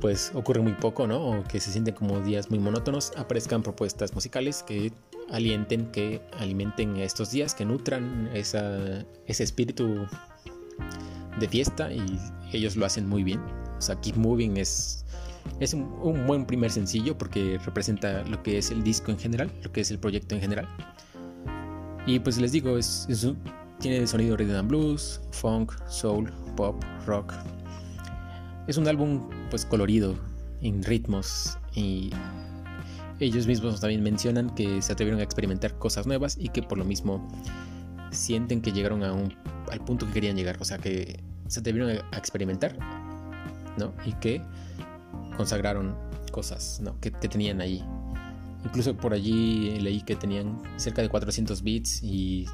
pues 0.00 0.32
ocurre 0.34 0.60
muy 0.60 0.72
poco, 0.72 1.06
¿no? 1.06 1.18
O 1.18 1.44
que 1.44 1.60
se 1.60 1.72
sienten 1.72 1.94
como 1.94 2.20
días 2.20 2.50
muy 2.50 2.58
monótonos, 2.58 3.12
aparezcan 3.16 3.62
propuestas 3.62 4.14
musicales 4.14 4.62
que 4.62 4.92
alienten, 5.30 5.90
que 5.92 6.20
alimenten 6.38 6.96
estos 6.96 7.30
días, 7.30 7.54
que 7.54 7.64
nutran 7.64 8.30
ese 8.34 9.04
espíritu 9.26 10.06
de 11.38 11.48
fiesta 11.48 11.92
y 11.92 12.18
ellos 12.52 12.76
lo 12.76 12.86
hacen 12.86 13.08
muy 13.08 13.22
bien. 13.22 13.40
O 13.78 13.80
sea, 13.80 14.00
Keep 14.00 14.16
Moving 14.16 14.56
es, 14.56 15.04
es 15.58 15.74
un, 15.74 16.26
buen 16.26 16.46
primer 16.46 16.70
sencillo 16.70 17.16
porque 17.16 17.58
representa 17.64 18.22
lo 18.24 18.42
que 18.42 18.58
es 18.58 18.70
el 18.70 18.82
disco 18.82 19.10
en 19.10 19.18
general, 19.18 19.50
lo 19.62 19.72
que 19.72 19.80
es 19.80 19.90
el 19.90 19.98
proyecto 19.98 20.34
en 20.34 20.40
general. 20.40 20.68
Y 22.06 22.18
pues 22.18 22.38
les 22.38 22.52
digo, 22.52 22.76
es, 22.76 23.06
tiene 23.78 24.06
sonido 24.06 24.36
rhythm 24.36 24.56
and 24.56 24.68
blues, 24.68 25.20
funk, 25.32 25.72
soul, 25.88 26.30
pop, 26.56 26.82
rock. 27.06 27.32
Es 28.70 28.76
un 28.76 28.86
álbum 28.86 29.28
pues 29.50 29.64
colorido, 29.64 30.14
en 30.60 30.84
ritmos 30.84 31.58
y 31.74 32.10
ellos 33.18 33.48
mismos 33.48 33.80
también 33.80 34.00
mencionan 34.00 34.54
que 34.54 34.80
se 34.80 34.92
atrevieron 34.92 35.18
a 35.18 35.24
experimentar 35.24 35.76
cosas 35.76 36.06
nuevas 36.06 36.36
y 36.38 36.50
que 36.50 36.62
por 36.62 36.78
lo 36.78 36.84
mismo 36.84 37.26
sienten 38.12 38.62
que 38.62 38.70
llegaron 38.70 39.02
a 39.02 39.12
un, 39.12 39.34
al 39.72 39.84
punto 39.84 40.06
que 40.06 40.12
querían 40.12 40.36
llegar, 40.36 40.56
o 40.60 40.64
sea 40.64 40.78
que 40.78 41.18
se 41.48 41.58
atrevieron 41.58 41.98
a 42.12 42.16
experimentar, 42.16 42.78
¿no? 43.76 43.92
Y 44.06 44.12
que 44.12 44.40
consagraron 45.36 45.96
cosas, 46.30 46.78
¿no? 46.80 46.96
Que, 47.00 47.10
que 47.10 47.26
tenían 47.26 47.60
ahí. 47.60 47.84
Incluso 48.64 48.96
por 48.96 49.14
allí 49.14 49.80
leí 49.80 50.00
que 50.02 50.14
tenían 50.14 50.62
cerca 50.76 51.02
de 51.02 51.08
400 51.08 51.60
bits 51.64 52.04
y 52.04 52.46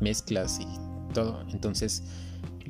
mezclas 0.00 0.60
y 0.60 1.12
todo. 1.12 1.44
Entonces, 1.50 2.04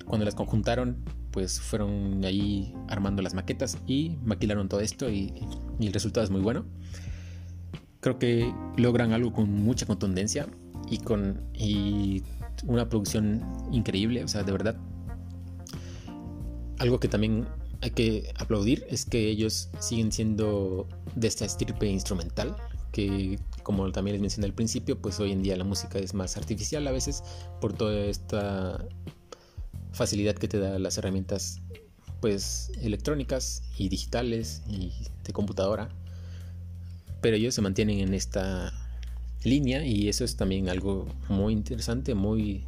cuando 0.05 0.25
las 0.25 0.35
conjuntaron, 0.35 0.97
pues 1.31 1.61
fueron 1.61 2.25
ahí 2.25 2.75
armando 2.89 3.23
las 3.23 3.35
maquetas 3.35 3.79
y 3.87 4.17
maquilaron 4.25 4.69
todo 4.69 4.81
esto 4.81 5.09
y, 5.11 5.33
y 5.79 5.87
el 5.87 5.93
resultado 5.93 6.25
es 6.25 6.31
muy 6.31 6.41
bueno 6.41 6.65
creo 8.01 8.19
que 8.19 8.55
logran 8.77 9.13
algo 9.13 9.33
con 9.33 9.51
mucha 9.51 9.87
contundencia 9.87 10.47
y 10.91 10.99
con 10.99 11.43
y 11.55 12.23
una 12.65 12.89
producción 12.89 13.45
increíble, 13.73 14.25
o 14.25 14.29
sea, 14.29 14.43
de 14.43 14.53
verdad. 14.53 14.77
Algo 16.79 17.01
que 17.01 17.09
también 17.09 17.47
hay 17.81 17.91
que 17.91 18.33
aplaudir 18.37 18.85
es 18.89 19.05
que 19.05 19.29
ellos 19.29 19.71
siguen 19.81 20.13
siendo 20.13 20.89
de 21.15 21.29
esta 21.29 21.45
estirpe 21.45 21.87
instrumental, 21.87 22.57
que 22.93 23.39
como 23.63 23.91
también 23.93 24.15
les 24.15 24.21
mencioné 24.21 24.47
al 24.47 24.55
principio, 24.55 25.01
pues 25.01 25.21
hoy 25.21 25.33
en 25.33 25.43
día 25.43 25.57
la 25.57 25.65
música 25.65 25.99
es 25.99 26.15
más 26.15 26.37
artificial 26.37 26.87
a 26.87 26.93
veces 26.93 27.23
por 27.61 27.73
toda 27.73 28.07
esta 28.07 28.85
facilidad 29.99 30.35
que 30.35 30.49
te 30.49 30.59
da 30.59 30.79
las 30.79 30.97
herramientas 30.97 31.61
pues 32.21 32.73
electrónicas 32.81 33.63
y 33.77 33.89
digitales 33.89 34.63
y 34.67 34.93
de 35.25 35.33
computadora 35.33 35.91
pero 37.21 37.37
ellos 37.37 37.55
se 37.55 37.63
mantienen 37.63 37.99
en 37.99 38.15
esta 38.15 38.73
línea 39.45 39.85
y 39.85 40.09
eso 40.09 40.25
es 40.25 40.37
también 40.37 40.69
algo 40.69 41.07
muy 41.29 41.53
interesante, 41.53 42.15
muy 42.15 42.65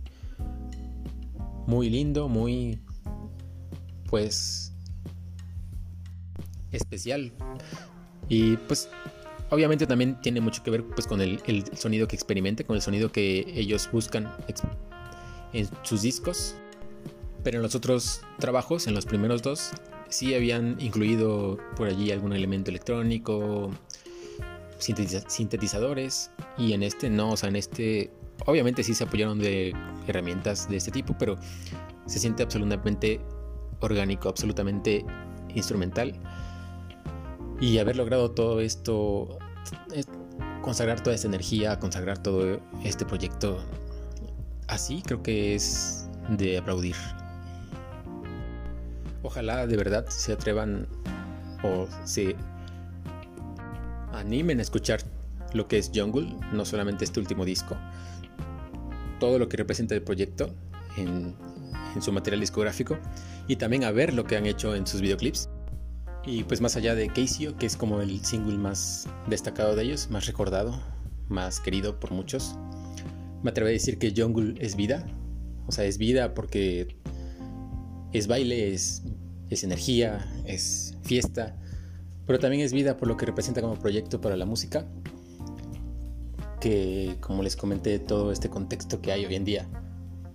muy 1.66 1.88
lindo, 1.88 2.28
muy 2.28 2.80
pues 4.08 4.72
especial. 6.72 7.32
Y 8.28 8.56
pues 8.56 8.88
obviamente 9.50 9.87
también 9.87 10.20
tiene 10.20 10.40
mucho 10.40 10.62
que 10.62 10.70
ver 10.70 10.84
pues 10.84 11.06
con 11.06 11.20
el, 11.20 11.40
el 11.46 11.64
sonido 11.76 12.08
que 12.08 12.16
experimente, 12.16 12.64
con 12.64 12.76
el 12.76 12.82
sonido 12.82 13.12
que 13.12 13.44
ellos 13.54 13.88
buscan 13.92 14.32
en 15.52 15.68
sus 15.82 16.02
discos. 16.02 16.54
Pero 17.42 17.59
en 17.59 17.62
los 17.62 17.75
otros 17.75 18.23
trabajos, 18.38 18.87
en 18.87 18.94
los 18.94 19.06
primeros 19.06 19.42
dos, 19.42 19.70
sí 20.09 20.35
habían 20.35 20.76
incluido 20.80 21.59
por 21.76 21.88
allí 21.88 22.11
algún 22.11 22.32
elemento 22.32 22.70
electrónico, 22.70 23.70
sintetizadores, 24.78 26.30
y 26.59 26.73
en 26.73 26.82
este 26.82 27.09
no, 27.11 27.30
o 27.30 27.37
sea, 27.37 27.49
en 27.49 27.56
este 27.56 28.11
obviamente 28.47 28.82
sí 28.82 28.94
se 28.94 29.04
apoyaron 29.04 29.38
de 29.38 29.75
herramientas 30.06 30.68
de 30.68 30.76
este 30.76 30.90
tipo, 30.90 31.14
pero 31.18 31.38
se 32.06 32.18
siente 32.18 32.42
absolutamente 32.42 33.20
orgánico, 33.80 34.28
absolutamente 34.28 35.04
instrumental. 35.54 36.18
Y 37.61 37.78
haber 37.78 37.97
logrado 37.97 38.30
todo 38.30 38.61
esto, 38.61 39.38
consagrar 40.62 41.02
toda 41.02 41.14
esta 41.14 41.28
energía, 41.28 41.78
consagrar 41.78 42.23
todo 42.23 42.61
este 42.85 43.04
proyecto 43.04 43.59
así, 44.66 45.02
creo 45.04 45.23
que 45.23 45.54
es 45.54 46.09
de 46.30 46.59
aplaudir. 46.59 46.97
Ojalá 49.30 49.64
de 49.68 49.76
verdad 49.76 50.08
se 50.08 50.32
atrevan 50.32 50.88
o 51.62 51.87
se 52.04 52.34
animen 54.12 54.58
a 54.58 54.62
escuchar 54.62 55.02
lo 55.52 55.68
que 55.68 55.78
es 55.78 55.92
Jungle, 55.94 56.34
no 56.52 56.64
solamente 56.64 57.04
este 57.04 57.20
último 57.20 57.44
disco, 57.44 57.76
todo 59.20 59.38
lo 59.38 59.49
que 59.49 59.56
representa 59.56 59.94
el 59.94 60.02
proyecto 60.02 60.52
en, 60.96 61.37
su 62.00 62.10
material 62.10 62.40
discográfico 62.40 62.99
y 63.46 63.54
también 63.54 63.84
a 63.84 63.92
ver 63.92 64.14
lo 64.14 64.25
que 64.25 64.37
han 64.37 64.46
hecho 64.46 64.75
en 64.75 64.84
sus 64.84 65.00
videoclips. 65.00 65.49
Y 66.25 66.42
pues 66.42 66.60
más 66.60 66.75
allá 66.75 66.96
de 66.96 67.06
Casey, 67.06 67.54
que 67.56 67.66
es 67.66 67.76
como 67.76 68.00
el 68.00 68.25
single 68.25 68.58
más 68.58 69.08
destacado 69.28 69.76
de 69.76 69.84
ellos, 69.84 70.10
más 70.10 70.26
recordado, 70.26 70.82
más 71.28 71.60
querido 71.60 72.00
por 72.00 72.10
muchos, 72.10 72.56
me 73.44 73.50
atrevo 73.50 73.68
a 73.68 73.72
decir 73.72 73.96
que 73.96 74.12
Jungle 74.14 74.54
es 74.58 74.75
vida. 74.75 75.06
O 75.68 75.72
sea, 75.72 75.84
es 75.84 75.99
vida 75.99 76.34
porque 76.34 76.96
es 78.12 78.26
baile, 78.26 78.75
es, 78.75 79.02
es 79.50 79.64
energía, 79.64 80.26
es 80.47 80.97
fiesta, 81.02 81.57
pero 82.26 82.38
también 82.38 82.62
es 82.62 82.73
vida 82.73 82.97
por 82.97 83.09
lo 83.09 83.16
que 83.16 83.26
representa 83.26 83.61
como 83.61 83.78
proyecto 83.78 84.21
para 84.21 84.37
la 84.37 84.47
música 84.47 84.87
que, 86.61 87.16
como 87.21 87.42
les 87.42 87.57
comenté, 87.57 87.99
todo 87.99 88.33
este 88.33 88.49
contexto 88.49 89.00
que 89.00 89.12
hay 89.12 89.25
hoy 89.26 89.35
en 89.35 89.45
día 89.45 89.69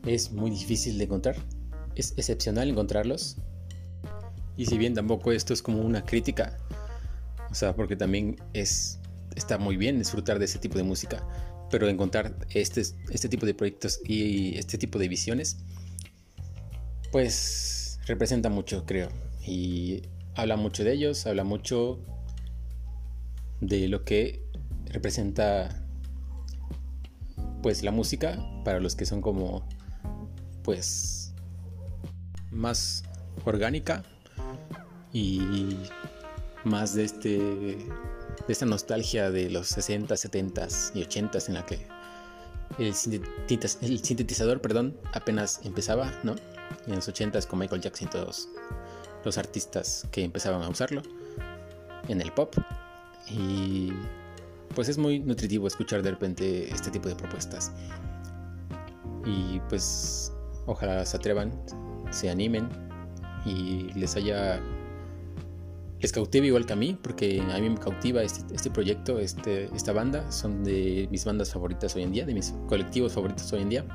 es 0.05 0.31
muy 0.31 0.49
difícil 0.49 0.97
de 0.97 1.05
encontrar. 1.05 1.35
Es 1.95 2.13
excepcional 2.17 2.69
encontrarlos. 2.69 3.37
Y 4.57 4.65
si 4.65 4.77
bien 4.77 4.93
tampoco 4.93 5.31
esto 5.31 5.53
es 5.53 5.61
como 5.61 5.81
una 5.81 6.03
crítica, 6.03 6.57
o 7.49 7.55
sea, 7.55 7.75
porque 7.75 7.95
también 7.95 8.37
es 8.53 8.99
está 9.35 9.57
muy 9.57 9.75
bien 9.75 9.99
disfrutar 9.99 10.39
de 10.39 10.45
ese 10.45 10.59
tipo 10.59 10.77
de 10.77 10.83
música, 10.83 11.25
pero 11.69 11.87
encontrar 11.89 12.35
este, 12.51 12.81
este 13.09 13.29
tipo 13.29 13.45
de 13.45 13.53
proyectos 13.53 13.99
y 14.05 14.57
este 14.57 14.77
tipo 14.77 14.97
de 14.97 15.09
visiones, 15.09 15.57
pues 17.11 17.74
representa 18.05 18.49
mucho, 18.49 18.85
creo. 18.85 19.09
Y 19.45 20.03
habla 20.35 20.57
mucho 20.57 20.83
de 20.83 20.93
ellos, 20.93 21.25
habla 21.25 21.43
mucho 21.43 21.99
de 23.61 23.87
lo 23.87 24.03
que 24.03 24.43
representa 24.85 25.83
pues 27.61 27.83
la 27.83 27.91
música 27.91 28.37
para 28.63 28.79
los 28.79 28.95
que 28.95 29.05
son 29.05 29.21
como 29.21 29.67
pues 30.63 31.33
más 32.51 33.03
orgánica 33.43 34.03
y 35.11 35.77
más 36.63 36.93
de 36.93 37.05
este 37.05 37.37
de 37.37 38.53
esta 38.53 38.65
nostalgia 38.65 39.31
de 39.31 39.49
los 39.49 39.67
60, 39.67 40.15
70 40.15 40.67
y 40.93 41.01
80 41.01 41.39
en 41.47 41.53
la 41.53 41.65
que 41.65 41.87
el, 42.79 42.93
sintetizador, 42.93 44.61
perdón, 44.61 44.97
apenas 45.13 45.61
empezaba, 45.63 46.11
¿no? 46.23 46.35
En 46.87 46.95
los 46.95 47.07
80 47.07 47.41
con 47.43 47.59
Michael 47.59 47.81
Jackson 47.81 48.07
y 48.07 48.11
todos 48.11 48.49
los 49.23 49.37
artistas 49.37 50.07
que 50.11 50.23
empezaban 50.23 50.61
a 50.61 50.69
usarlo 50.69 51.01
en 52.07 52.21
el 52.21 52.31
pop 52.31 52.55
y 53.29 53.91
pues 54.75 54.89
es 54.89 54.97
muy 54.97 55.19
nutritivo 55.19 55.67
escuchar 55.67 56.03
de 56.03 56.11
repente 56.11 56.71
este 56.71 56.91
tipo 56.91 57.07
de 57.07 57.15
propuestas. 57.15 57.71
Y 59.25 59.59
pues 59.69 60.31
ojalá 60.67 61.03
se 61.05 61.17
atrevan, 61.17 61.51
se 62.11 62.29
animen 62.29 62.69
y 63.45 63.91
les 63.93 64.15
haya 64.15 64.61
les 65.99 66.11
cautive 66.11 66.47
igual 66.47 66.65
que 66.65 66.73
a 66.73 66.75
mí, 66.75 66.97
porque 67.01 67.41
a 67.41 67.57
mí 67.57 67.69
me 67.69 67.77
cautiva 67.77 68.21
este, 68.21 68.53
este, 68.53 68.69
proyecto, 68.69 69.17
este, 69.17 69.69
esta 69.75 69.93
banda, 69.93 70.29
son 70.31 70.63
de 70.63 71.07
mis 71.09 71.25
bandas 71.25 71.51
favoritas 71.51 71.95
hoy 71.95 72.03
en 72.03 72.11
día, 72.11 72.25
de 72.25 72.33
mis 72.33 72.53
colectivos 72.67 73.13
favoritos 73.13 73.51
hoy 73.53 73.61
en 73.61 73.69
día. 73.69 73.85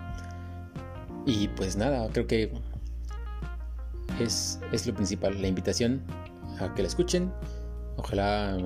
Y 1.31 1.47
pues 1.47 1.77
nada, 1.77 2.09
creo 2.11 2.27
que 2.27 2.51
es, 4.19 4.59
es 4.73 4.85
lo 4.85 4.93
principal, 4.93 5.41
la 5.41 5.47
invitación 5.47 6.03
a 6.59 6.75
que 6.75 6.83
la 6.83 6.89
escuchen. 6.89 7.33
Ojalá 7.97 8.59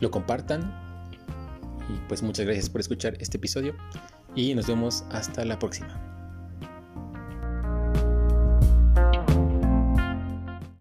lo 0.00 0.10
compartan. 0.10 0.60
Y 1.88 2.08
pues 2.08 2.22
muchas 2.22 2.44
gracias 2.44 2.68
por 2.68 2.82
escuchar 2.82 3.16
este 3.18 3.38
episodio 3.38 3.74
y 4.34 4.54
nos 4.54 4.66
vemos 4.66 5.06
hasta 5.10 5.42
la 5.46 5.58
próxima. 5.58 6.15